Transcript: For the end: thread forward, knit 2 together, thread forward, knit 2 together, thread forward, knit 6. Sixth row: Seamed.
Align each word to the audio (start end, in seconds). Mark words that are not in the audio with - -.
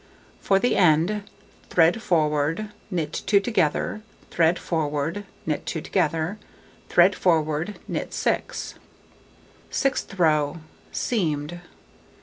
For 0.39 0.57
the 0.57 0.77
end: 0.77 1.25
thread 1.69 2.01
forward, 2.01 2.69
knit 2.89 3.13
2 3.27 3.39
together, 3.39 4.01
thread 4.31 4.57
forward, 4.57 5.25
knit 5.45 5.67
2 5.67 5.79
together, 5.79 6.39
thread 6.89 7.13
forward, 7.13 7.77
knit 7.87 8.11
6. 8.11 8.73
Sixth 9.69 10.17
row: 10.17 10.57
Seamed. 10.91 11.61